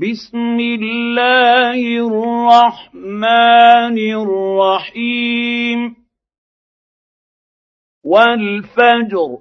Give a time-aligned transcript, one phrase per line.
[0.00, 5.96] بسم الله الرحمن الرحيم.
[8.04, 9.38] والفجر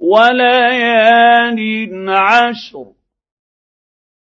[0.00, 1.60] وليال
[2.08, 2.92] عشر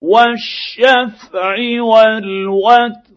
[0.03, 3.17] والشفع والوتر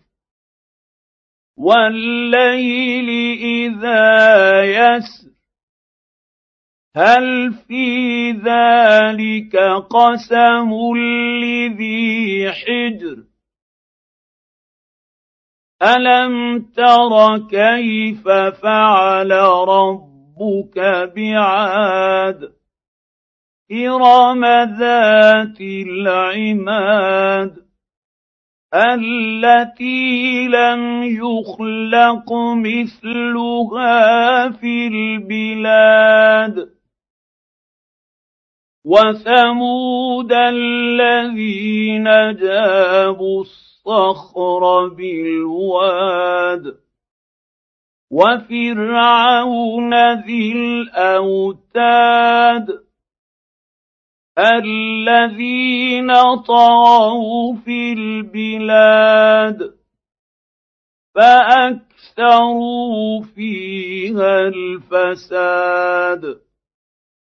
[1.58, 3.10] والليل
[3.42, 5.39] إذا يسر.
[6.96, 9.56] هل في ذلك
[9.90, 13.24] قسم لذي حجر؟
[15.84, 18.28] ألم تر كيف
[18.62, 19.32] فعل
[19.68, 20.80] ربك
[21.16, 22.52] بعاد؟
[23.72, 24.46] إرم
[24.80, 27.56] ذات العماد
[28.74, 33.90] التي لم يخلق مثلها
[34.50, 36.79] في البلاد.
[38.90, 42.04] وثمود الذين
[42.36, 46.76] جابوا الصخر بالواد
[48.12, 52.80] وفرعون ذي الأوتاد
[54.40, 56.12] الذين
[56.48, 59.74] طغوا في البلاد
[61.16, 66.40] فأكثروا فيها الفساد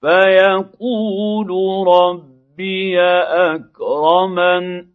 [0.00, 1.48] فيقول
[1.88, 4.86] ربي أكرمن.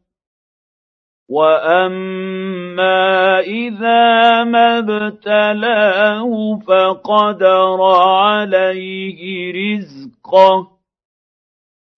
[1.29, 10.67] وأما إذا ما ابتلاه فقدر عليه رزقه.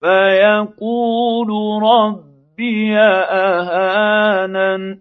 [0.00, 1.48] فيقول
[1.82, 5.00] ربي أهانن.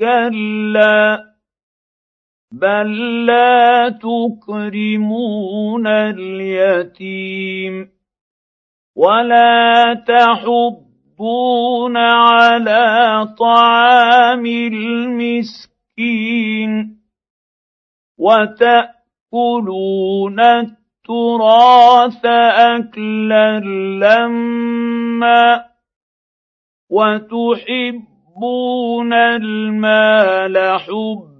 [0.00, 1.29] كلا
[2.52, 7.88] بل لا تكرمون اليتيم
[8.96, 15.70] ولا تحضون على طعام المسكين
[18.18, 18.90] وتاكلون
[20.40, 23.60] التراث اكلا
[24.00, 25.64] لما
[26.90, 27.92] وتحبون
[29.12, 31.39] المال حبا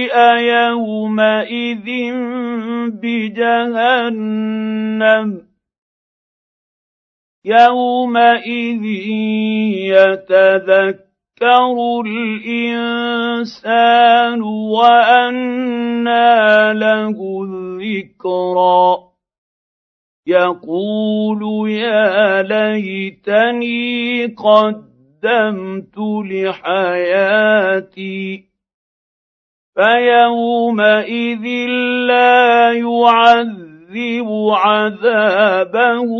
[0.37, 1.87] يومئذ
[3.01, 4.71] بجهنم
[7.45, 8.83] يومئذ
[9.91, 13.61] يتذكر الانسان
[14.41, 16.33] وانى
[16.73, 19.11] له الذكرى
[20.27, 25.97] يقول يا ليتني قدمت
[26.31, 27.71] لحياتي
[29.75, 31.45] فيومئذ
[32.07, 36.11] لا يعذب عذابه